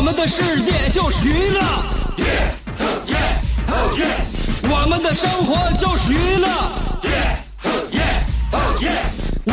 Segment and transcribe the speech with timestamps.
[0.00, 1.60] 我们的世界就是娱乐，
[4.62, 6.48] 我们的生活就是娱乐，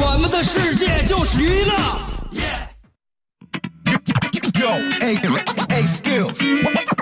[0.01, 1.73] 我们的世界就是娱乐。
[4.57, 4.71] Yo,
[5.01, 5.17] hey,
[5.67, 6.39] hey, skills.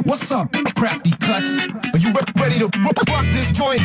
[0.05, 1.59] What's up, crafty cuts?
[1.93, 3.83] Are you re- ready to rock rock this joint?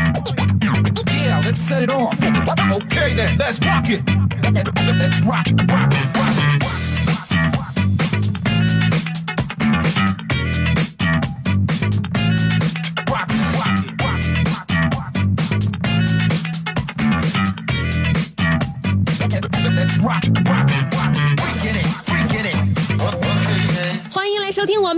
[1.06, 2.18] Yeah, let's set it off.
[2.18, 4.01] Okay then, let's rock it.
[4.43, 6.49] Let's rock, rock, rock.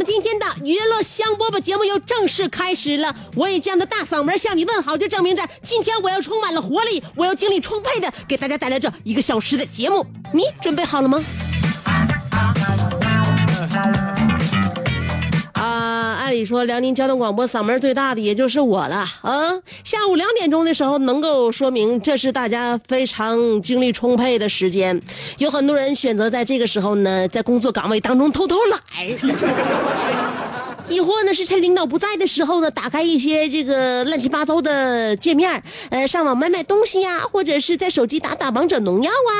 [0.03, 3.15] 今天的娱乐香饽饽节目，又正式开始了。
[3.37, 10.05] 我以这样的大嗓门向你问好，就证明着今天我要充满了活力，我要精力充沛的给大家带来这一个小时的节目。
[10.33, 11.23] 你准备好了吗？
[16.33, 19.53] 可以说辽宁交通广播嗓门最大的也就是我了啊。
[19.85, 24.99] 下午两点钟的时候，能够说明这是大家非常精力充沛的时间。
[25.37, 28.81] 有很多人选择在这个时候呢，在工作岗位当中偷偷懒。
[30.89, 39.33] 亦或呢是趁领导不在的时候呢，打开一些这个乱七八糟的界面，呃，上网买买东西呀、或者是在手机打打王者荣耀啊。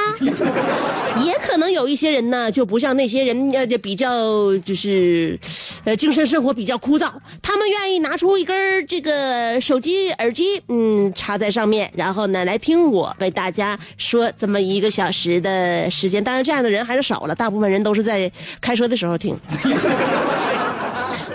[1.25, 5.39] 也可能有一些人呢，就不像那些人呃，就比较就是，
[5.85, 7.11] 呃，精神生活比较枯燥，
[7.43, 16.25] 他们愿意拿出一根这个手机耳机，嗯，插在上面，然后呢来听我为大家说这么一个小时的时间。
[16.25, 18.31] 当然，这样的人还是少了，大部分人都是在
[18.61, 19.37] 开车的时候听。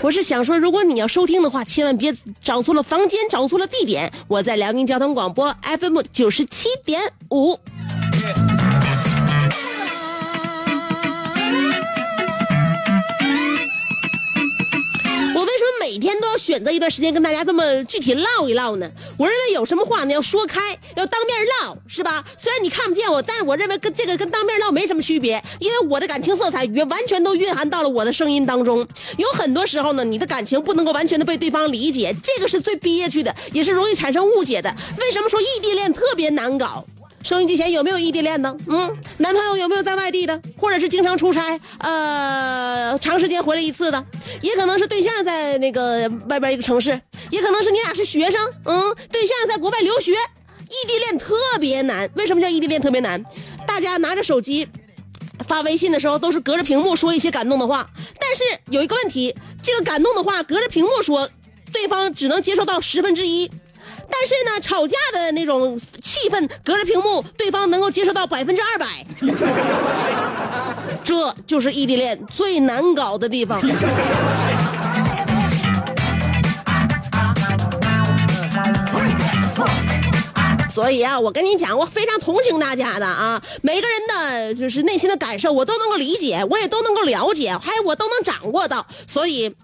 [0.00, 4.10] 我是想说，如果你要收听的话，千万别找错了房间，找错了地点。
[4.28, 7.00] 我在辽宁交通广播 FM 九十七点
[7.30, 7.58] 五。
[15.48, 18.90] 为什么每天都要选择一段时间跟大家这么具体唠一唠呢？
[19.16, 22.22] 我认为有什么话呢要说开，要当面唠，是吧？
[22.36, 28.86] 虽然你看不见我，但我认为跟这个跟当面唠没什么区别，因为我的感情色彩也完全都蕴含到了我的声音当中。
[29.16, 34.70] 有很多时候呢，你的感情不能够完全的被对方理解，这个是最憋屈的，也是容易产生误解的。
[35.00, 36.84] 为什么说异地恋特别难搞？
[37.22, 38.56] 收音机前有没有异地恋的？
[38.68, 44.04] 嗯，男朋友有没有在外地的，或者是经常出差，呃，长时间回来一次的？
[44.40, 46.98] 也可能是对象在那个外边一个城市，
[47.30, 50.12] 也可能是你俩是学生，嗯，对象在国外留学。
[50.12, 53.24] 异地恋特别难，为什么叫异地恋特别难？
[53.66, 54.68] 大家拿着手机
[55.46, 61.28] 发微信的时候，都是隔着屏幕说一些感动的话，但是有一个问题，这个感动的话隔着屏幕说，
[61.72, 63.50] 对方只能接受到十分之一。
[64.10, 69.06] 但是呢，吵架的那种气氛，隔着屏幕，对方能够接受到百分之二百，
[71.04, 73.60] 这就是异地恋最难搞的地方。
[80.72, 89.54] 所以啊，我跟你讲，我非常同情大家的啊，每个人的就是内心的感受，我都能够理解，我也都能够了解，还我都能掌握到，所以。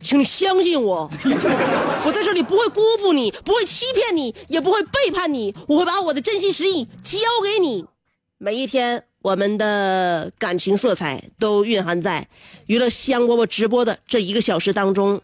[0.00, 1.08] 请你相信我，
[2.04, 7.84] 我在这里不会辜负你，不会欺骗你，也不会背叛你，我会把我的真心实意交给你。
[8.38, 12.26] 每一天，我们的感情色彩都蕴含在
[12.66, 15.20] 娱乐香饽饽直播的这一个小时当中。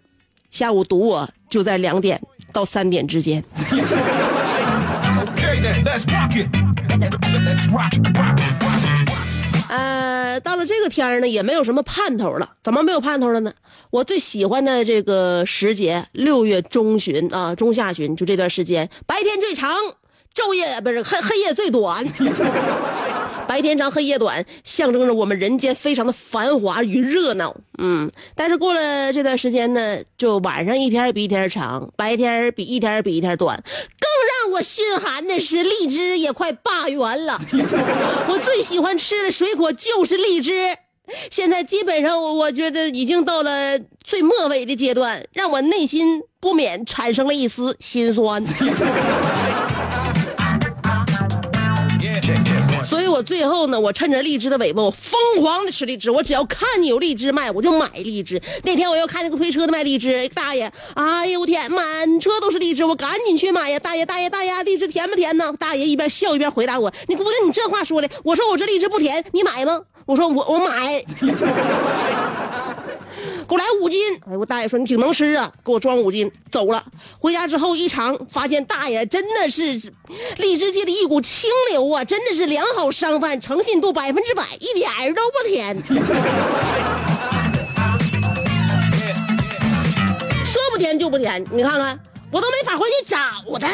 [0.50, 2.20] 下午堵我就在两点
[2.52, 3.42] 到三点之间。
[9.68, 12.54] 呃，到了这个天儿呢，也没有什么盼头了。
[12.62, 13.52] 怎么没有盼头了呢？
[13.90, 19.74] 我最喜欢的这个时节，六月中旬啊，中下旬，就这段时间，白天最长，
[20.36, 22.04] 昼夜不是黑黑夜最短。
[23.48, 27.56] 白天长，黑夜短，象征着我们人间非常的繁华与热闹。
[27.78, 33.62] 嗯，但是过了这段时间呢，就晚上一天比一天长，白天比一天比一天短。
[33.64, 34.08] 更
[34.50, 37.40] 让我心寒的是，荔枝也快罢园了。
[38.28, 40.76] 我最喜欢吃的水果就是荔枝，
[41.30, 48.44] 现在基本上我我觉得已经到了最末尾的阶段，让我内心不免产生了一丝心酸。
[53.16, 56.10] 我最后呢，我趁着荔枝的尾巴，我疯狂的吃荔枝。
[56.10, 58.38] 我只要看见有荔枝卖，我就买荔枝。
[58.62, 63.78] 那天我又看那个推车的卖荔枝，大爷，哎呦我天，满车都是荔枝，我赶紧去买呀！
[63.78, 65.50] 大爷，大爷，大爷，荔枝甜不甜呢？
[65.58, 71.02] 大爷一边笑一边回答我：“你姑娘，你这话说的，我说我这荔枝不甜，你买吗？”我说我我买。
[73.48, 73.98] 给我来五斤！
[74.28, 76.84] 哎，我大爷说你挺能吃啊，给我装五斤，走了。
[77.18, 79.62] 回家之后一尝，发现大爷真的是
[80.38, 85.76] 荔枝界的一股清流啊，真的是良好商贩，诚信度百分之百，一点儿都不甜。
[90.50, 91.96] 说不甜就不甜，你看看，
[92.32, 93.16] 我都没法回去找
[93.60, 93.68] 他。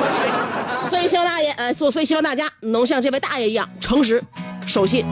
[0.88, 4.22] 所以希望大爷，呃，所所以希望大家能像这位大爷一样诚实、
[4.66, 5.04] 守信。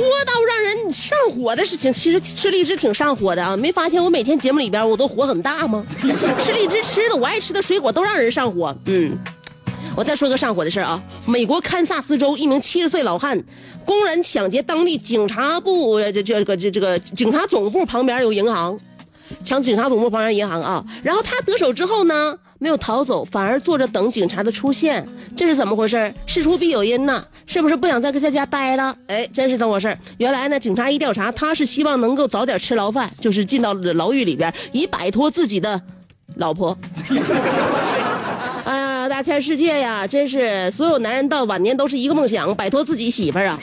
[0.00, 3.54] 说到让人上火的事情，其实吃荔枝挺上火的啊！
[3.54, 5.84] 没发现我每天节目里边我都火很大吗？
[6.42, 8.74] 吃荔枝吃的我爱吃的水果都让人上火。
[8.86, 9.14] 嗯，
[9.94, 11.02] 我再说个上火的事啊！
[11.26, 13.38] 美国堪萨斯州一名七十岁老汉
[13.84, 18.78] 公然抢劫当地警察部这这个这这个警察总部旁边有银行，
[19.44, 20.82] 抢警察总部旁边银行啊！
[21.02, 22.38] 然后他得手之后呢？
[22.60, 25.04] 没有逃走，反而坐着等警察的出现，
[25.34, 26.14] 这是怎么回事？
[26.26, 28.94] 事出必有因呐，是不是不想再在家待了？
[29.06, 29.96] 哎，真是这么回事。
[30.18, 35.80] 原来呢，警察一调查，他是希望能够早点吃牢饭，就是进到牢狱里边，以摆脱自己的
[36.36, 36.76] 老婆。
[38.64, 43.58] 哎呀，大千世界呀，真是所有男人到晚年都是一个梦想，摆脱自己媳妇儿啊。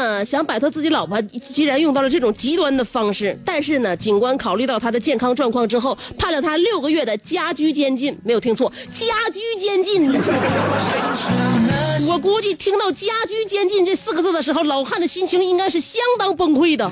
[0.00, 8.18] 那么想摆脱自己老婆，既然用到了这种极端的方式，但是呢，警官考虑到他的健康状况之后，判了他六个月的家居监禁。
[8.24, 10.10] 没有听错，家居监禁。
[12.08, 16.90] 我估计听到“家居监禁”这四个字的时候，老汉的心情应该是相当崩溃的。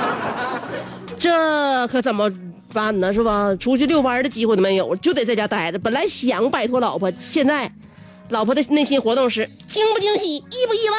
[1.18, 2.32] 这可怎么
[2.72, 3.12] 办呢？
[3.12, 3.54] 是吧？
[3.56, 5.78] 出去遛弯的机会都没有，就得在家待着。
[5.78, 7.70] 本来想摆脱老婆，现在。
[8.30, 10.96] 老婆的内心活动是惊不惊喜，意不意外？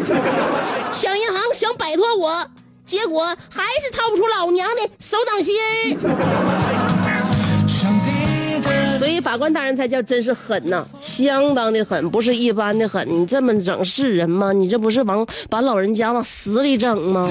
[0.92, 2.46] 抢银行想摆脱我，
[2.86, 5.54] 结果还是掏不出老娘的手掌心
[8.98, 13.06] 所以法官大人才叫真是狠呐，相当的狠，不是一般的狠。
[13.08, 14.52] 你这么整是人吗？
[14.52, 17.26] 你这不是往把老人家往死里整吗？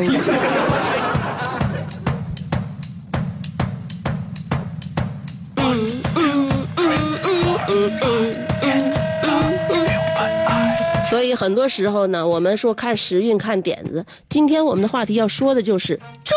[11.36, 14.06] 很多时候呢，我们说看时运、看点子。
[14.28, 16.34] 今天我们的话题要说的就是，这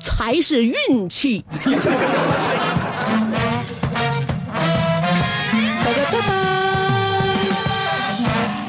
[0.00, 1.44] 才是运气。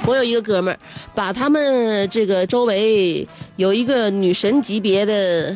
[0.06, 0.80] 我有一个哥们儿，
[1.14, 3.28] 把他们这个周围
[3.58, 5.56] 有一个女神级别的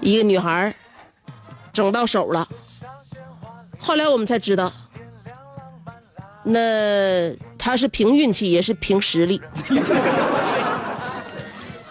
[0.00, 0.74] 一个女孩儿
[1.72, 2.48] 整到手了。
[3.78, 4.72] 后来我们才知道。
[6.44, 7.30] 那
[7.64, 9.40] 她是凭运气，也是凭实力。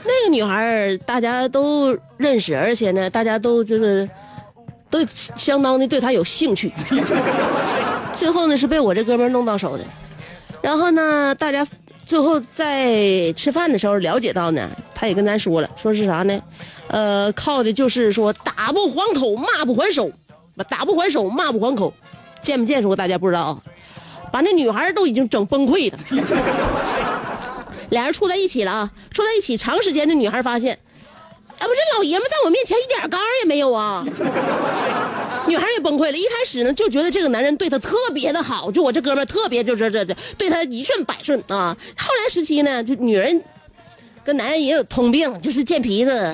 [0.03, 4.07] 那个女孩大家都认识，而且呢，大家都就是
[4.89, 6.73] 都相当的对她有兴趣。
[8.19, 9.83] 最后呢，是被我这哥们弄到手的。
[10.61, 11.65] 然后呢，大家
[12.05, 16.37] 最后在吃饭的时候了解到呢，他也跟咱说了，说是啥呢？
[16.87, 20.11] 呃，靠的就是说打不还口，骂不还手，
[20.67, 21.93] 打不还手，骂不还口，
[22.41, 22.93] 见没见识过？
[22.93, 23.57] 大家不知道。
[24.31, 25.97] 把那女孩都已经整崩溃了，
[27.89, 30.79] 俩人处在一起了啊，处在一起长时间，的女孩发现，
[31.59, 34.05] 哎，不是老爷们在我面前一点刚也没有啊，
[35.47, 36.17] 女孩也崩溃了。
[36.17, 41.75] 一开始呢，就觉得这个男人对她特别的好，就我这哥们特别就是这这对她一顺百顺啊。
[41.97, 43.43] 后来时期呢，就女人
[44.23, 46.33] 跟男人也有通病，就是贱皮子。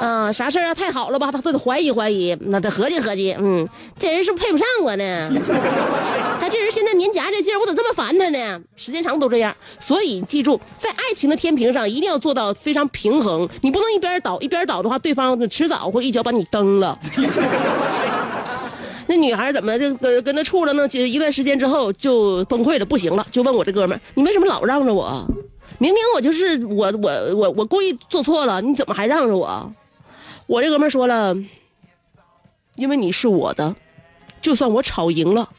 [0.00, 0.74] 啊，啥事儿啊？
[0.74, 1.30] 太好了吧？
[1.32, 3.34] 他都得怀疑怀疑，那得合计合计。
[3.38, 3.66] 嗯，
[3.98, 5.30] 这人是不是配不上我呢？
[6.38, 8.60] 他这人现在年夹这劲儿，我咋这么烦他呢？
[8.76, 9.54] 时间长都这样。
[9.80, 13.48] 所以记住，在爱情的天平上，一定要做到非常平衡。
[13.62, 16.98] 你不能一边倒，一边倒的话，对方迟早会一脚把你蹬了。
[19.08, 20.86] 那女孩怎么就跟跟他处了呢？
[20.86, 25.24] 就一段时间之后就崩溃了，不行了，就问我这哥们儿：“你为什么老让着我？
[25.78, 29.72] 明明我就是我我我我故意做错了，你怎么还让着我？”
[30.46, 31.36] 我这哥们说了，
[32.76, 33.74] 因为你是我的，
[34.40, 35.50] 就算我吵赢了，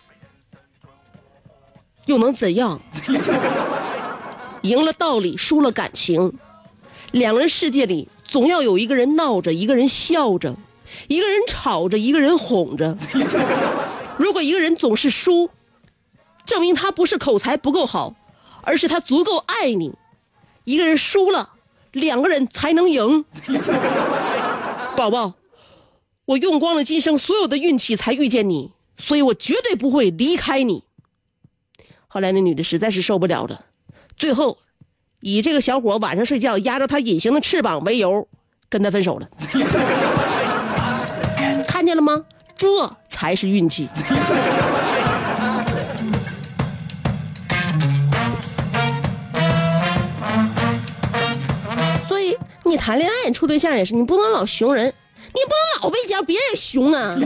[2.06, 2.80] 又能怎样？
[4.64, 6.34] 赢了道理，输了感情。
[7.12, 10.56] 两个人世界里总要有一个人闹着，一个人笑着，
[11.10, 12.98] 一个人吵着，一个人哄着。
[14.18, 15.50] 如果一个人总是输，
[16.46, 18.16] 证明他不是口才不够好，
[18.62, 19.94] 而是他足够爱你。
[20.64, 21.50] 一个人输了。
[21.94, 23.26] 两个人才能赢。
[24.98, 25.36] 宝宝，
[26.26, 30.86] 我用光了今生所有的运气才遇见你，所以我绝对不会离开你。
[32.08, 33.66] 后来那女的实在是受不了了，
[34.18, 34.58] 最后
[35.20, 38.28] 以这个小伙晚上睡觉压着他隐形的翅膀为由，
[38.70, 39.30] 跟他分手了。
[41.68, 42.26] 看见了吗？
[42.58, 43.88] 这才是运气。
[52.68, 57.18] 你谈恋爱、你处对象也是，你不能老熊人，你不能老被叫别人熊啊，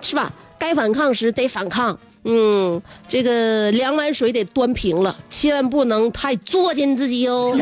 [0.00, 0.32] 是吧？
[0.58, 7.54] 该反抗时得反抗，嗯，这个两碗水得端平了，千万不能太作践自己哦。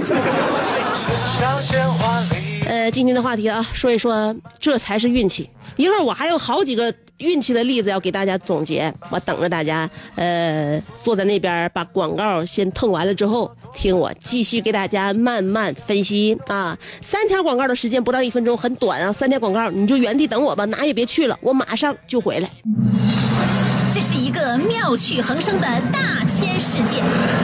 [2.66, 5.48] 呃，今天的话题啊，说一说这才是运气。
[5.76, 9.88] 一会儿我还有好几个运气的例子要给大家总结，我等着大家。
[10.16, 16.76] 呃，坐在那边把广告先腾完了之后，听我继续给大家慢慢分析啊。
[17.00, 19.12] 三条广告的时间不到一分钟，很短啊。
[19.12, 22.50] 三条广告你就原地等我吧，哪也别去了，我马上就回来。
[23.92, 27.43] 这是一个妙趣横生的大千世界。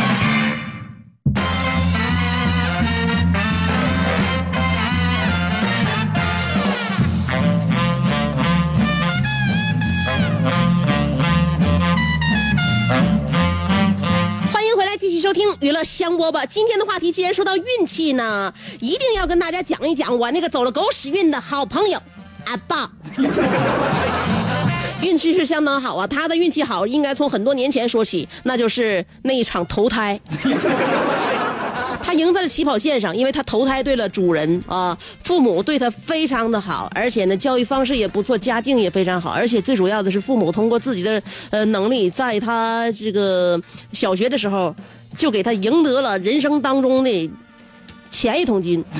[15.31, 16.45] 收听娱乐香饽饽。
[16.45, 21.97] 今天的话题既然说到运气呢，一定要跟大家讲一讲我那个走了狗屎运的好朋友
[22.43, 22.89] 阿豹。
[25.01, 30.19] 运气是相当好啊，他的运气好应该从很多年前说起，那就是那一场投胎。
[32.03, 43.57] 他赢在了起跑线上，因为他投胎对了主人啊，父母对他非常的好，而且呢教育方式也不错，家境也非常好，而且最主要的是父母通过自己的呃能力，在他这个
[43.93, 44.75] 小学的时候
[45.15, 47.31] 就给他赢得了人生当中的
[48.09, 48.83] 前一桶金。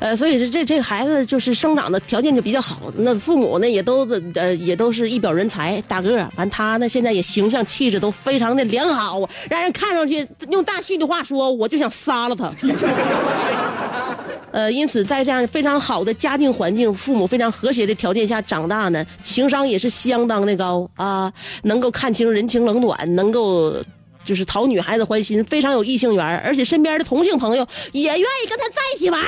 [0.00, 6.30] 呃，所以是这这孩子就是生长的条件就比较好，那父母呢也都呃也都是一表人才，大个儿。
[6.36, 12.48] 完他呢现在也形象气质都非常的良好，让人看上去用大戏的话说，我就想杀了他。
[14.50, 23.76] 呃，因此在这样非常好的家庭环境、父母非常和谐的条件下长大呢，情商也是相当的高啊，能够看清人情冷暖，能够。
[24.24, 29.24] 就是讨女孩子欢心，非常有异性缘，而且身边的同性朋友也愿意跟他在一起玩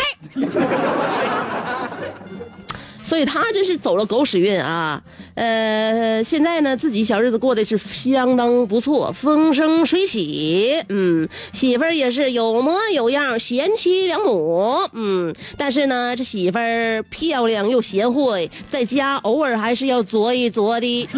[3.02, 5.02] 所以他这是走了狗屎运啊！
[5.34, 10.80] 呃，现在呢，自己小日子过得是相当不错，风生水起。
[10.90, 14.78] 嗯，媳妇儿也是有模有样，贤妻良母。
[14.92, 21.08] 嗯，但是呢，这媳妇儿漂亮又贤惠，在家偶尔还是要作一作的，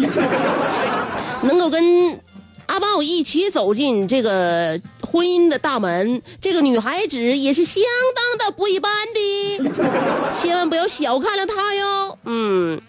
[1.43, 2.17] 能够跟。
[2.65, 7.83] 阿豹一起走进这个婚姻的大门，这个女孩子也是相
[8.15, 9.69] 当的不一般的，
[10.33, 12.17] 千万不要小看了她哟。
[12.23, 12.81] 嗯，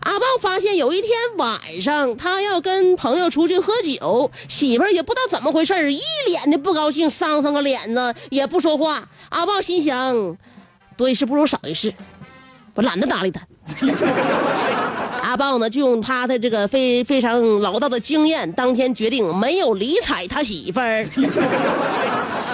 [0.00, 9.08] 阿豹发现有一天晚上，他要跟朋友出去喝酒，媳妇儿也不知道怎么回事一脸的不高兴，丧丧个脸子也不说话。
[9.30, 10.36] 阿豹心想，
[10.96, 11.92] 多一事不如少一事，
[12.74, 13.40] 我懒得搭理他。
[15.32, 21.02] 阿豹呢，就用他的这个非非常老道的经验，当天决定没有理睬他媳妇儿。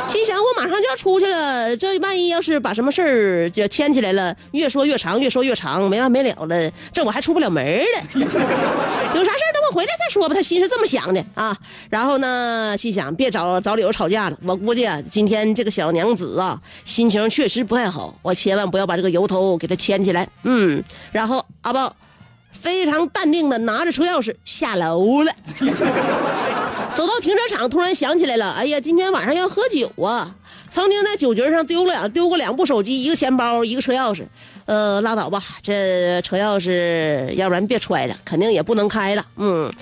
[0.08, 7.84] 心想我马上就要出去了，这万一要是把什么事儿就牵起来了，越说越长，越说越长，没完没了了，这我还出不了门了。
[8.14, 10.34] 有啥事儿等我回来再说吧。
[10.36, 11.56] 他心是这么想的啊。
[11.90, 14.38] 然后呢，心想别找找理由吵架了。
[14.44, 20.28] 我估计啊，今天这个小娘子啊，心情确实不太好，我千万不要把这个由头给她牵起来。
[20.44, 20.80] 嗯，
[21.10, 21.92] 然后阿豹。
[22.60, 25.32] 非常淡定的拿着车钥匙下楼了，
[26.96, 30.34] 走到停车场，突然想起来了，哎呀，今天晚上要喝酒啊！
[30.70, 34.24] 曾经在酒局上丢了两丢过两部手机，一个钱包，一个车钥匙。
[34.66, 39.24] 呃，拉倒吧，这车钥匙要不然别揣了，肯定也不能开了。
[39.36, 39.72] 嗯，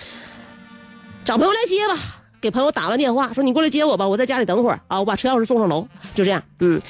[1.25, 1.99] 找朋友来接吧，
[2.41, 6.41] 给朋友打完电话，说你过来接我吧，我在家里等会儿啊，我把车钥匙送上楼，就这样。
[6.61, 6.81] 嗯，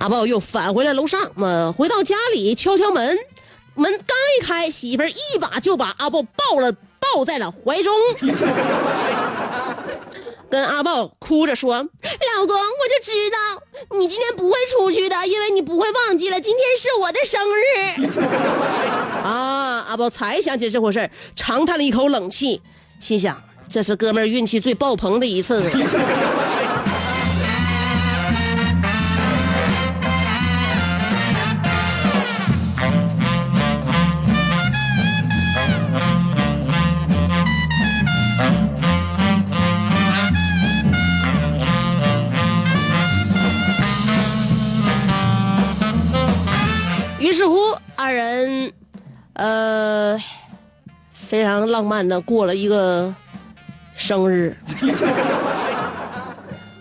[0.00, 3.16] 阿豹又返回来楼上，嘛，回到家里敲敲门。
[3.74, 7.92] 门刚一开，媳妇儿一把就把阿豹抱了，抱在了怀中，
[10.50, 11.82] 跟阿豹哭着说：“老
[12.46, 13.36] 公，我就知道
[13.98, 17.60] 你今天不会出去的，因为你不会忘记了今天是我的生日。”
[19.24, 22.62] 啊，阿豹才想起这回事长叹了一口冷气，
[23.00, 25.60] 心想：这是哥们儿运气最爆棚的一次。
[49.34, 50.16] 呃，
[51.12, 53.14] 非常浪漫的过了一个
[53.96, 54.56] 生日。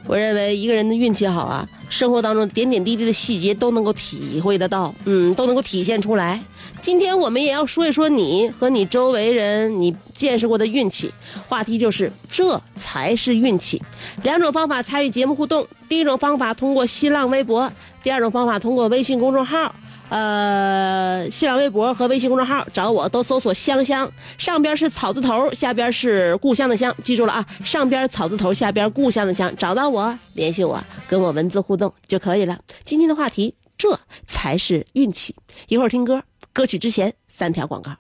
[0.06, 6.40] 我认为一个人的运气好啊，生活当中点点滴滴的细节都能够体会得到，嗯，都能够体现出来。
[6.82, 11.12] 今天我们也要说一说你和你周围人你见识过的运气，
[11.48, 13.82] 话题就是这才是运气。
[14.24, 17.72] 两种方法参与节目互动，第一种方法通过新浪微博，
[18.04, 19.74] 第二种方法通过微信公众号。
[20.14, 32.60] 呃，新浪微博和微信公众号找我都搜索“香香”，上边是草字头，下边是故乡的乡，记住了啊，上边草字头，下边故乡的乡，找到我联系我，跟我文字互动就可以了。
[32.84, 35.36] 今天的话题，这才是运气。
[35.68, 36.22] 一会儿听歌，
[36.54, 37.92] 歌曲之前三条广告。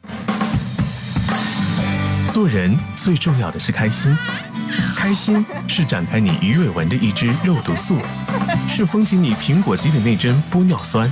[2.32, 4.15] 做人最重要的是开心，
[4.96, 7.96] 开心是展开你鱼尾纹的一支肉毒素，
[8.70, 11.12] 是封紧你苹果肌的那针玻尿酸。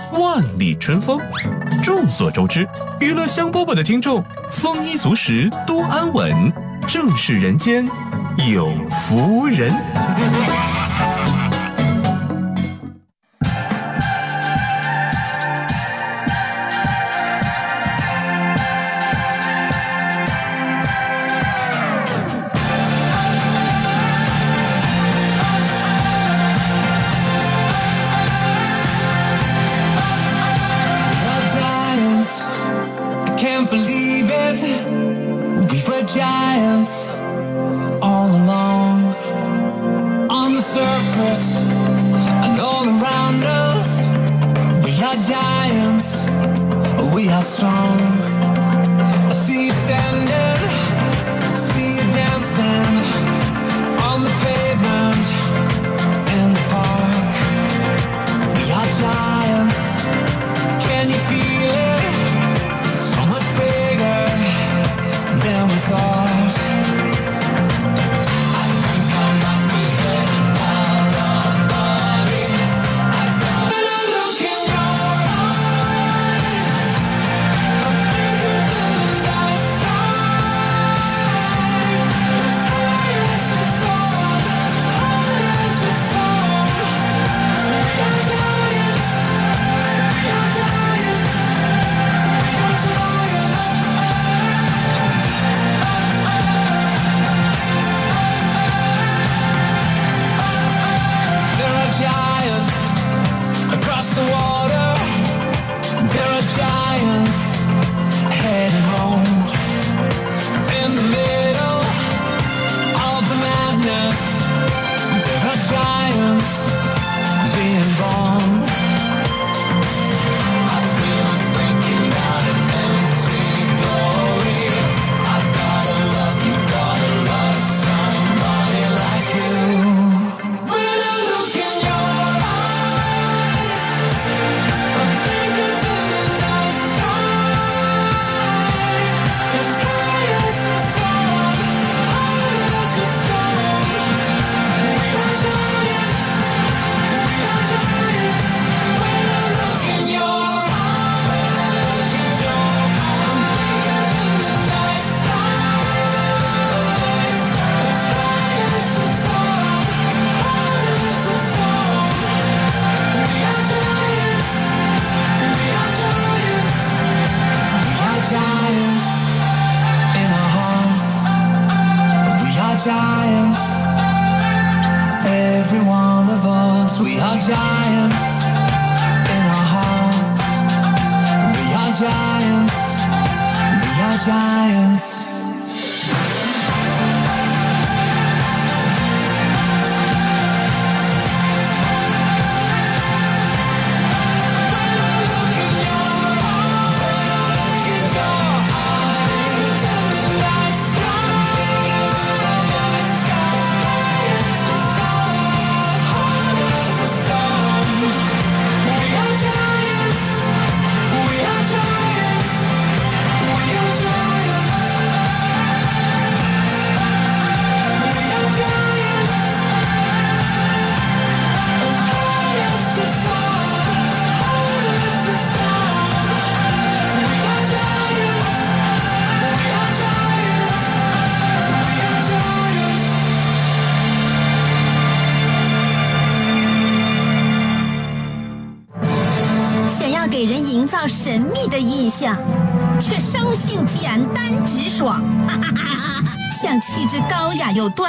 [0.13, 1.19] 万里春风。
[1.81, 2.67] 众所周知，
[2.99, 6.53] 娱乐香饽饽的听众丰衣足食，多安稳，
[6.87, 7.87] 正是人间
[8.51, 9.73] 有福人。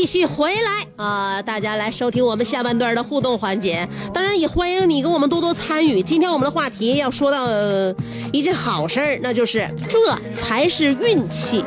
[0.00, 3.86] 继续回来啊、大家来收听我们下半段的互动环节。
[4.14, 6.02] 当然，也欢迎你跟我们多多参与。
[6.02, 7.46] 今天我们的话题要说到、
[8.32, 11.62] 一件好事儿，那就是这才是运气。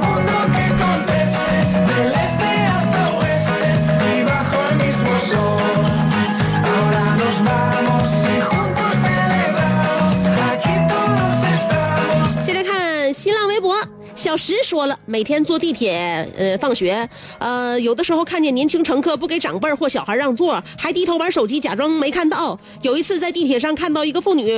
[14.24, 17.10] 小石说了，每天坐地铁，呃，放学，
[17.40, 22.58] 呃，有的时候看见年轻乘客不给长辈或小孩让座，还低头玩手机，假装没看到。
[22.84, 24.50] 有一次在地铁上看到一个妇女，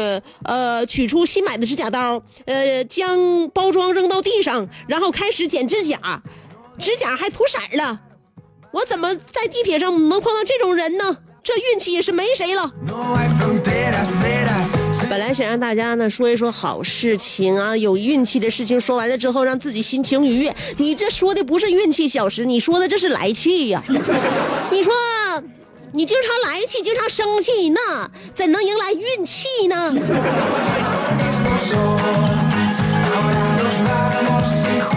[0.44, 6.22] 呃，取出新买的指甲刀，呃，将包装扔到地上，然后开始剪指甲，
[6.78, 8.00] 指甲还涂色了。
[8.72, 11.18] 我怎么在地铁上能碰到这种人呢？
[11.42, 12.72] 这运气也是没谁了。
[12.86, 13.18] No.
[15.08, 20.54] 本来想让大家呢说一说好事情啊，有运气的事情，说完了之后让自己心情愉悦。
[20.78, 23.82] 你这说的不是运气小时，你说的这是来气呀、
[24.72, 24.94] 你说
[25.94, 29.96] 你经常来气，经常生气，那怎能迎来运气呢？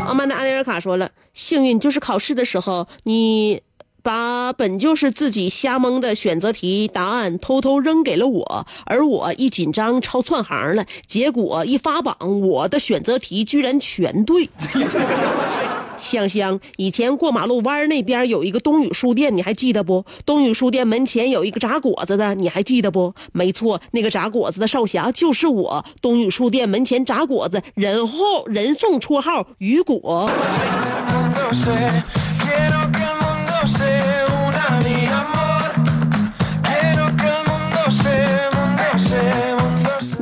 [0.07, 3.63] 阿曼达·阿内尔卡说了，幸运就是考试的时候你。
[4.09, 14.49] 把本就是自己瞎蒙的选择题答案偷偷扔给了我，而我一紧张抄串行了，结果一发榜，我的选择题居然全对。
[16.01, 20.03] 香香，以前过马路弯儿那边有一个东宇书店，你还记得不？
[20.25, 23.13] 东宇书店门前有一个炸果子的，你还记得不？
[23.33, 25.85] 没错，那个炸果子的少侠就是我。
[26.01, 30.31] 东宇书店门前炸果子，人后人送绰号雨果。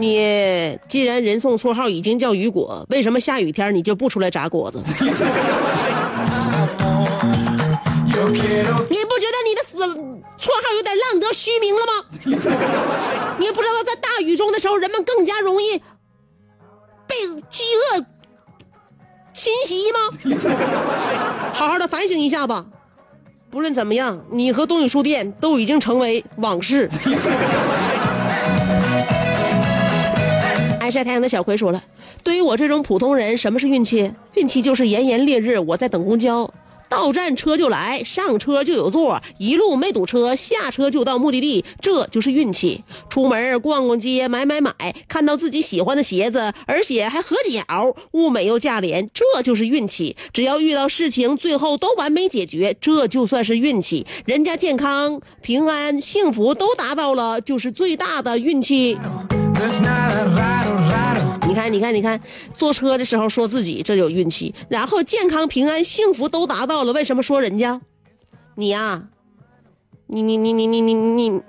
[0.07, 4.81] 你既然人送绰号已经叫雨果，为什么下雨天你就不出来炸果子？
[4.87, 4.92] 你
[9.05, 9.79] 不觉得你的死
[10.38, 11.92] 绰号有点浪得虚名了吗？
[13.38, 15.77] 你不知道在大雨中的时候，人们更加容易
[17.07, 17.16] 被
[17.51, 18.07] 饥饿
[19.35, 19.99] 侵袭吗？
[21.53, 22.64] 好好的反省一下吧。
[23.51, 26.88] 不论怎么样，你和东宇书店都已经成为往事。
[30.87, 31.83] 爱晒太阳的小葵说了
[32.22, 34.09] ：“对于我这种普通人，什么是运气？
[34.35, 36.49] 运气就是炎炎烈日，我在等公交，
[36.88, 42.85] 到站车就来，上车就有座，一路没堵车，下车就到目的地，这就是运气。
[43.11, 44.72] 出门逛逛街，买买买，
[45.09, 50.16] 看到自己喜欢的鞋子，而且还合脚，物美又价廉，这就是运气。
[50.33, 54.07] 只要遇到事情，最后都完美解决，这就算是运气。
[54.25, 58.96] 人家健康、平安、幸福都达到了，就是最大的运气。”
[61.47, 62.21] 你看，你看，你看，
[62.55, 67.81] 坐车的时候说自己这有运气，然后健康、平安、幸福都达到了，为什么说人家？
[68.55, 69.09] 你呀、
[70.07, 71.40] 你你你你你你你，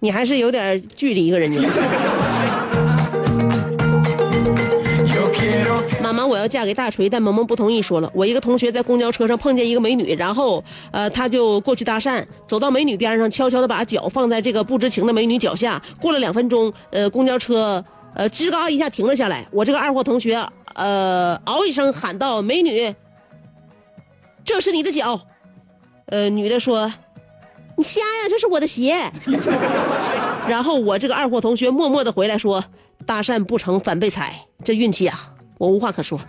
[0.00, 1.60] 你还是有点距离跟人家。
[6.28, 7.80] 我要嫁给大锤，但萌萌不同意。
[7.80, 15.80] 说了，我一个同学在公交车上碰见一个美女，然后呃，他就过去搭讪，走到美女边上，悄悄的把脚放在这个不知情的美女脚下。
[16.00, 17.84] 过了两分钟，呃，公交车
[18.14, 19.46] 呃吱嘎一下停了下来。
[19.52, 20.36] 我这个二货同学
[20.74, 22.94] 呃嗷一声喊道：“美女，
[24.44, 25.20] 这是你的脚。”
[26.06, 26.92] 呃，女的说
[27.76, 29.10] ：“你瞎呀，这是我的鞋。”
[30.48, 32.64] 然后我这个二货同学默默的回来说
[33.04, 36.18] ：“搭讪不成反被踩，这运气啊，我无话可说。”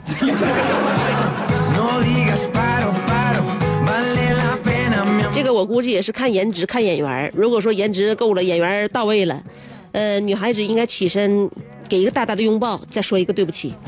[5.32, 7.32] 这个我估计也是看颜值、看眼缘儿。
[7.36, 9.40] 如果说颜值够了，眼缘儿到位了，
[9.92, 11.48] 呃，女孩子应该起身
[11.88, 13.76] 给一个大大的拥抱，再说一个对不起。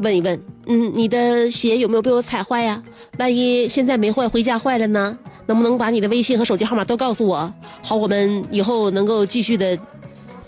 [0.00, 2.82] 问一问，嗯，你的鞋有没有被我踩坏呀？
[3.18, 5.18] 万一现在没坏，回家坏了呢？
[5.46, 9.78] 能不能把你的微信和手机号码都告诉我，好，我们以后能够继续的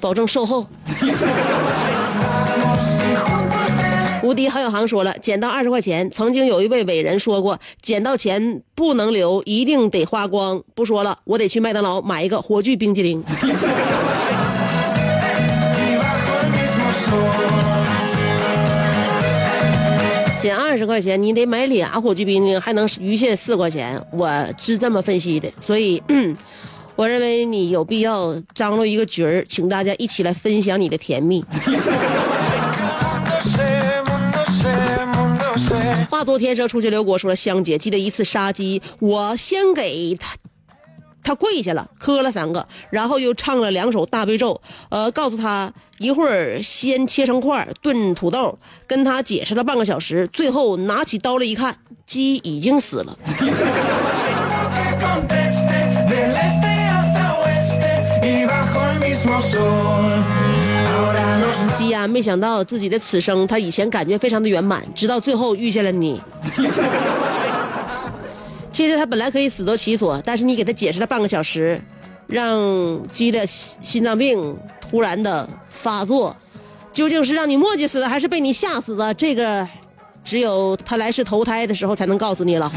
[0.01, 0.67] 保证售后。
[4.29, 10.63] 无敌郝小航说了，捡到二十块钱，曾经有一位伟人说过，捡到钱不能留，一定得花光。
[10.75, 13.25] 不说了，我得去麦当劳买一个火炬冰激凌。
[20.39, 23.99] 捡二十块钱，你得买俩火炬冰激凌，还能余下四块钱。
[24.11, 26.03] 我是这么分析的，所以，
[26.97, 31.43] 我认为你有必要张罗一个局儿，请大家一起来分享你的甜蜜。
[36.09, 40.35] 话多天蛇出去留国说了，香姐记得一次杀鸡，我先给他。
[41.23, 53.19] 他跪下了，磕了三个，然后又唱了两首大悲咒，呃，告诉他一会儿先切成块炖土豆，跟他解释了半个小时，最后拿起刀来一看，鸡已经死了。
[61.91, 66.21] 呀、没想到自己的此生，他以前感觉非常的圆满，直到最后遇见了你。
[68.73, 71.81] 其实他本来可以死得其所，但是你给他解释了半个小时，
[72.27, 72.59] 让
[73.13, 76.37] 鸡的心心脏病突然的发作，
[76.93, 79.13] 究竟是让你磨叽死的，还是被你吓死的？
[79.15, 79.67] 这个
[80.25, 82.71] 只有他来世投胎的时候才能告诉你了。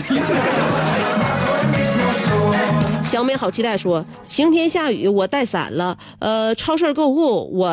[3.12, 7.69] 小美好期待说：晴天下雨我带伞了，呃，超市购物我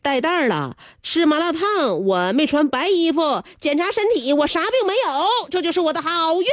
[0.00, 1.60] 带袋了，吃麻辣烫
[2.04, 6.08] 我没穿白衣服，检查身体我啥病没有，这就是我的好
[6.40, 6.46] 运。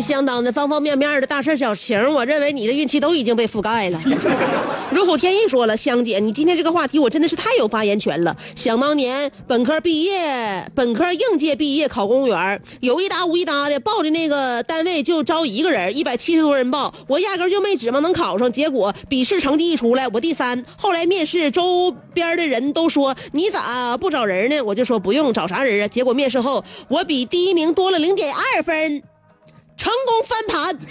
[0.00, 3.98] 相当的，方方面面的大事小情，我认为你的运气都已经被覆盖了。
[4.90, 8.34] 如虎添翼说了，香姐，你今天这个话题我真的是太有发言权了。
[8.56, 18.50] 想当年本科毕业，本科应届毕业考公务员，有一搭无一搭的报的那个单位就招一个人，一百七十多人报，我压根就没指望能考上。
[18.50, 20.64] 结果笔试成绩一出来，我第三。
[20.76, 24.62] 后来面试，周边的人都说你咋不找人呢？
[24.62, 25.88] 我就说不用找啥人啊。
[25.88, 29.02] 结果面试后，我比第一名多了零点二分。
[29.88, 30.76] 成功翻盘。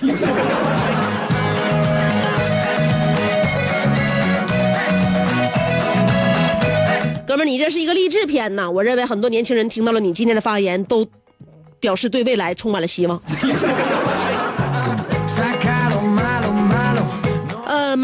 [7.28, 8.68] 哥们，你这是一个励志片呐！
[8.72, 11.06] 我认为很多年轻人听到了你今天的发言，都
[11.80, 13.22] 表示对未来充满了希望。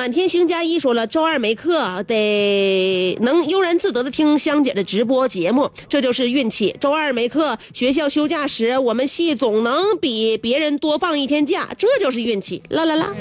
[0.03, 6.75] 满天星加一说了，周二没课，得能悠然自得的听香姐的直播节目，这就是运气。
[6.77, 12.61] 周二没课，学校休假时，我们系总能比别人多放一天假，这就是运气。
[12.67, 13.13] 啦啦啦！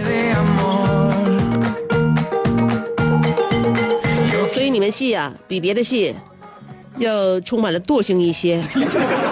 [4.53, 6.13] 所以你们系啊，比别的系
[6.99, 8.61] 要充满了惰性一些。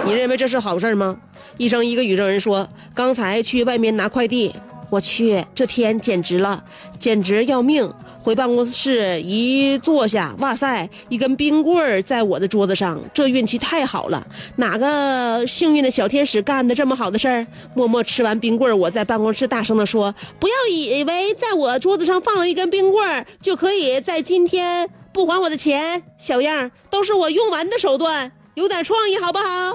[0.05, 1.17] 你认为这是好事吗？
[1.57, 4.53] 一生一个宇宙人说，刚才去外面拿快递，
[4.91, 6.63] 我去，这天简直了，
[6.99, 7.91] 简直要命。
[8.19, 14.27] 回办公室一坐下，哇塞，一根冰棍儿在我的桌子上，这运气太好了！
[14.57, 17.47] 哪个幸运的小天使干的这么好的事儿？
[17.73, 29.73] 默默吃完冰棍儿，我在办公室大声地说：“不要以为在我桌子上放了一根冰棍儿，就可以在今天不还我的钱，小样儿，都是我用完的手段，有点创意好不好？”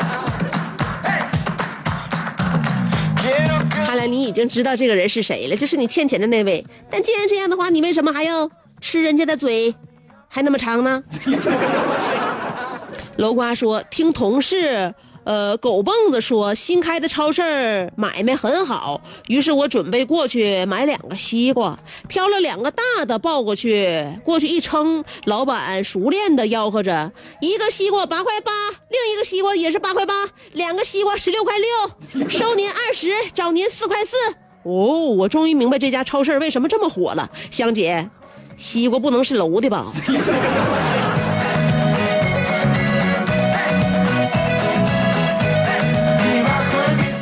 [3.91, 6.65] 看来你已经知道这个人是谁了，就是你欠钱的那位。
[6.89, 8.49] 但既然这样的话，你为什么还要
[8.79, 9.75] 吃人家的嘴，
[10.29, 11.03] 还那么长呢？
[13.17, 14.95] 楼瓜说，听同事。
[15.31, 28.51] 呃，狗蹦子说新开的超市买卖很好，于是我准备过去买两个西瓜，挑了两个大的抱过去，过去一称，老板熟练的吆喝着，一个西瓜八块八，
[28.89, 30.13] 另一个西瓜也是八块八，
[30.51, 34.17] 两个西瓜十六块六，收您二十，找您四块四。
[34.63, 38.09] 哦，我终于明白这家超市为什么这么火了，香姐，
[38.57, 39.93] 西瓜不能是楼的吧？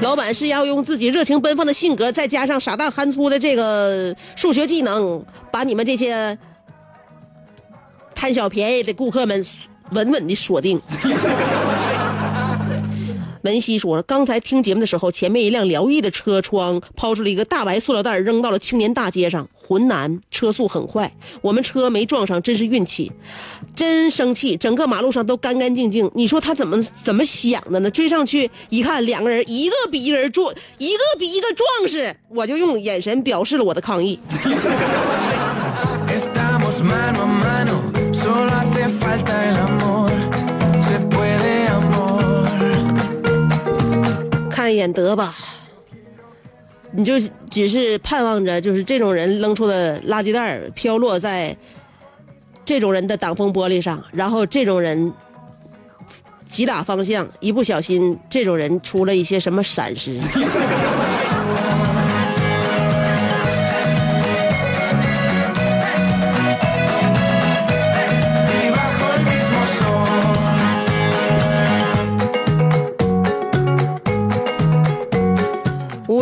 [0.10, 6.36] 老板是要用自己热情奔放的性格，再加上傻大憨粗的这个数学技能，把你们这些
[8.15, 9.45] 贪小便宜的顾客们
[9.91, 10.82] 稳稳的锁定。
[13.41, 19.47] 文熙说了，刚才听节目的时候，前面一辆辽逸的车窗抛出了一个大白塑料袋，扔到了青年大街上。
[19.54, 23.12] 浑南车速很快，我们车没撞上，真是运气。
[23.75, 26.10] 真生气，整个马路上都干干净净。
[26.15, 27.91] 你说他怎么怎么想的呢？
[27.91, 34.19] 追上去一看，两个人一个比一个人壮，一个比一个壮实，我就用眼神表示了我的抗议。
[44.69, 45.34] 看一眼得吧，
[46.91, 51.58] 你就只是盼望着，就是这种人扔出的垃圾袋飘落在
[52.63, 55.12] 这种人的挡风玻璃上，然后这种人
[56.47, 60.19] 急打方向，一不小心，这种人出了一些什么闪失。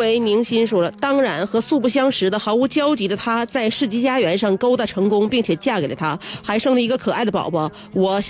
[0.07, 7.69] 为凝心说了，当然和素不相识的、毫无交集的她，在世纪佳缘上勾搭成功，并且嫁给了他，还生了一个可爱的宝宝。
[7.93, 8.21] 我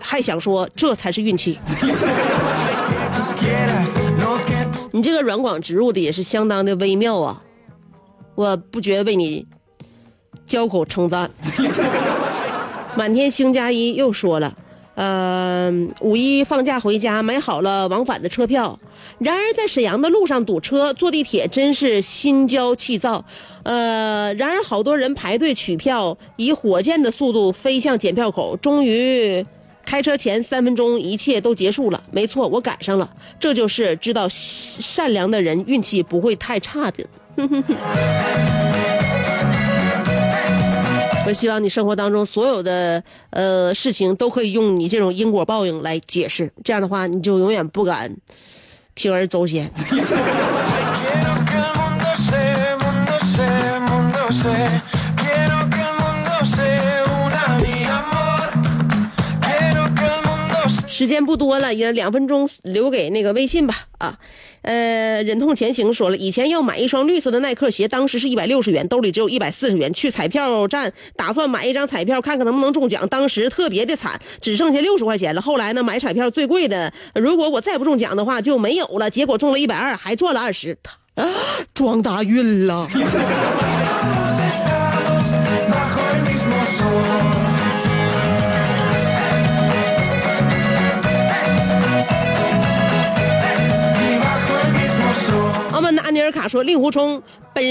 [0.00, 1.58] 还想说，这才是运气。
[4.92, 7.42] 你这个软广植入的也是相当的微妙啊，
[8.34, 9.46] 我不觉为你
[10.46, 11.30] 交口称赞。
[12.94, 14.54] 满天星加一又说了，
[14.96, 18.78] 呃，五一放假回家买好了往返的车票，
[19.18, 23.24] 然而在沈阳的路上堵车，坐地铁真是心焦气躁。
[23.62, 29.46] 呃，然而好多人排队取票，以火箭的速度飞向检票口，终于。
[29.84, 32.00] 开车前三分钟，一切都结束了。
[32.12, 33.10] 没错，我赶上了。
[33.40, 37.04] 这就是知道善良的人运气不会太差的。
[41.26, 48.16] 我希望你生活当中所有的呃事情都可以用你这种因果报应来解释，这样的话你就永远不敢
[48.94, 49.70] 铤而走险。
[61.02, 64.16] 时间不多了，也两分钟留给那个微信吧啊。
[64.62, 69.92] 呃，忍痛前行说了，以前要买一双绿色的耐克鞋，当时是一百六十元，兜里只有一百四十元。
[69.92, 75.40] 去彩票站打算买一张彩票，看看能不能中奖，当时特别的惨，只剩下六十块钱了。
[75.40, 79.10] 后来呢，买彩票最贵的，如果我再不中奖的话就没有了。
[79.10, 80.78] 结果中了一百二，还赚了二十，
[81.16, 81.28] 啊，
[81.74, 82.86] 撞大运了。
[96.12, 97.22] 尼尔卡说，令狐冲
[97.54, 97.64] 本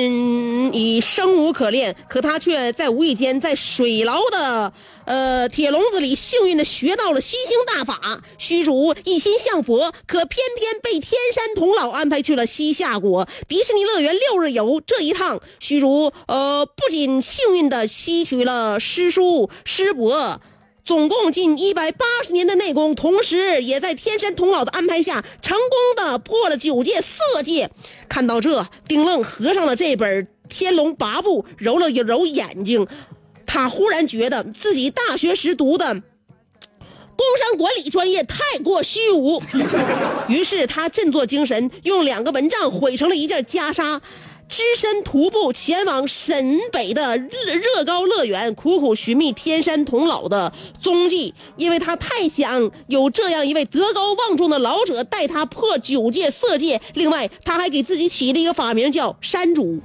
[0.73, 4.73] 已生无可恋，可他却在无意间在水牢的
[5.05, 8.21] 呃铁笼子里幸运的学到了吸星大法。
[8.37, 14.81] 虚竹一心向佛，可偏偏被天山童姥安排去了西夏国迪士尼乐园六日游。
[14.85, 20.41] 这一趟，虚竹呃不仅幸运的吸取了师叔师伯。
[20.83, 27.69] 总共近一百八十年的内功，同时也在天山童姥的安排下，成功的破了九界色界。
[28.09, 32.87] 看到这，丁愣合上了这本《天龙八部》，揉了一揉眼睛，
[33.45, 39.39] 他忽然觉得自己大学时读的工商管理专业太过虚无，
[40.27, 44.01] 于是他振作精神，用两个蚊帐毁成了一件袈裟。
[44.51, 56.81] 只身徒步前往沈北的乐乐高乐园，苦苦寻觅天山童姥的踪迹，因为他太想有这样一位德高望重的老者带他破九界色界。
[56.95, 59.79] 另外，他还给自己起了一个法名叫山主。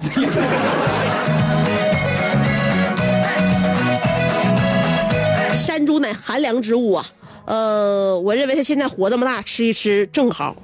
[5.65, 7.07] 山猪乃寒凉之物啊，
[7.45, 10.57] 呃，我认为他现在活这么大，吃一吃正好。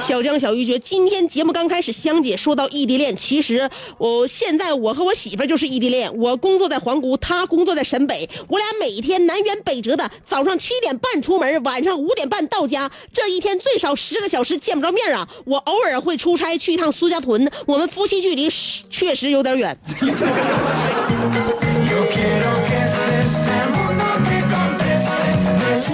[0.00, 6.16] 小江小鱼觉，今天节目刚开始，香姐说到异地恋，其实我现在我和我媳妇就是异地恋。
[6.16, 15.28] 我工作在皇姑，她工作在沈北，我俩每天南辕北辙的，早上七点半出门，晚上五点半到家，这一天最少十个小时见不着面啊。
[15.44, 18.48] 我偶尔会出差去一趟苏家屯，我们夫妻距离
[18.88, 19.78] 确实有点远。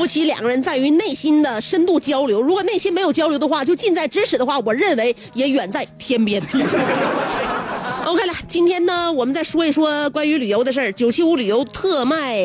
[0.07, 6.41] 其两个人在于内心的深度交流，如果内心没有交流的话，就近在咫尺的话，我认为也远在天边。
[8.07, 10.93] OK 了，今天呢，我们再说一说关于旅游的事儿。
[10.93, 12.39] 九七五旅游特卖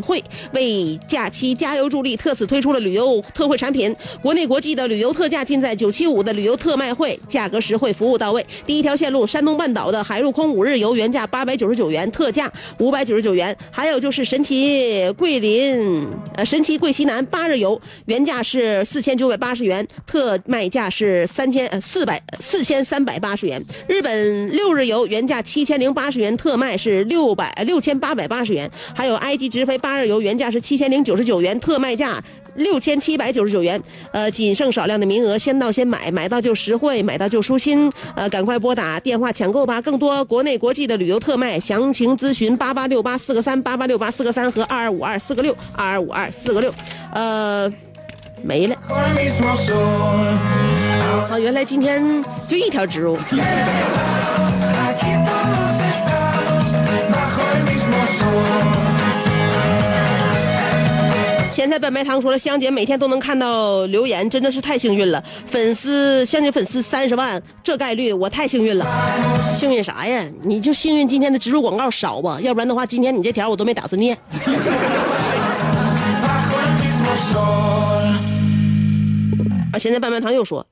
[0.00, 3.92] 会为假期加油助力，特此推出了旅游特惠产品，
[4.22, 8.46] 国内国际的旅游特价尽在九七五的旅游特卖会，价格实惠，服务到位。
[8.64, 12.48] 第一条线路山东半岛的海陆空五日游原价八百九十九元，特价
[12.78, 13.56] 五百九十九元。
[13.72, 16.06] 还有就是神奇桂林，
[16.36, 23.60] 呃，神奇桂西南八日游原价是四千九百八十元，特卖价是三千呃四百四千三百八十元。
[23.88, 28.70] 日本六日游原价七千零八十元，特卖是六百六千八百八十元。
[28.94, 32.22] 还有埃及直飞八日游原价是七千零九十九元，特卖价
[32.54, 33.82] 六千七百九十九元。
[34.12, 37.90] 呃，仅剩少量的名额，先到先买，买到就实惠，买到就舒心。
[38.14, 39.80] 呃，赶快拨打电话抢购吧！
[39.80, 46.72] 更多国内国际的旅游特卖详情咨询八八六八四个三八八六八四个三和二二五二四个六二二五二四个六。
[47.12, 47.72] 呃，
[48.42, 48.74] 没了。
[51.30, 53.16] 啊，原来今天就一条植入。
[61.58, 65.20] 前台本白糖说了，香姐每天都能看到留言，真的是太幸运了。
[65.44, 68.86] 粉丝香姐粉丝三十万，这概率我太幸运了。
[69.56, 70.24] 幸运啥呀？
[70.44, 74.16] 你就幸运今天的植入广告少吧，要不然的话，今天你这条我都没打算念。
[79.72, 80.64] 啊，现在半半糖又说，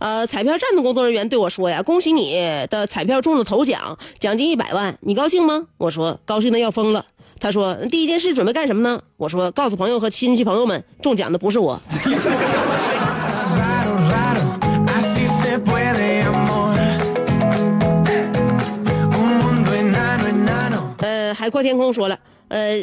[0.00, 2.34] 呃，彩票站的工作人员对我说呀，恭喜你
[2.68, 5.68] 的彩票中了头奖，奖金一百万，你高兴吗？
[5.78, 7.06] 我说高兴的要疯了。
[7.38, 9.00] 他说第一件事准备干什么呢？
[9.16, 11.80] 我说告诉朋友和亲戚朋友们，中奖的不是我。
[20.98, 22.18] 呃，海阔天空说了，
[22.48, 22.80] 呃，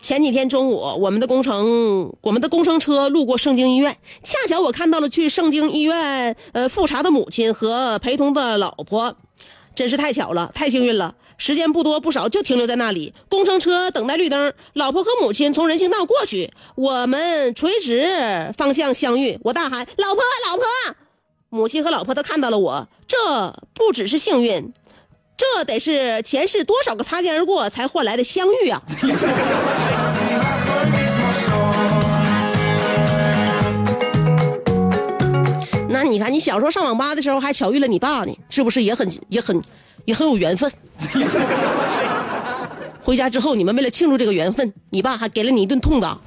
[0.00, 9.16] 前几天中午，我们的工程，我们的工程车路过圣经医院，恰巧我看到了去圣经医院呃复查的母亲和陪同的老婆，
[9.76, 11.14] 真是太巧了，太幸运了。
[11.38, 13.12] 时间不多不少，就停留在那里。
[13.28, 19.38] 工程车等待绿灯，老婆和母亲从人行道过去，我们垂直方向相遇。
[19.42, 20.64] 我大喊：“老婆，老婆！”
[21.50, 24.72] 母亲和老婆都看到了我，这不只是幸运，
[25.36, 28.82] 这得是前世多少个擦肩而过才换来的相遇啊！
[35.96, 39.62] 那你看，你小时候上网吧的时候还巧遇了你爸呢，是不是也很也很
[40.04, 40.70] 也很有缘分？
[43.00, 46.18] 回家之后，你们为了庆祝这个缘分，你爸还给了你一顿痛打。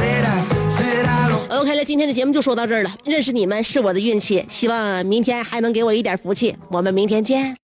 [0.00, 2.96] Serás, será lo OK 了，今天的节目就说到这儿了。
[3.04, 6.56] 认识你们是我的运气，希望明天还能给我一点福气。
[6.70, 7.54] 我们明天见。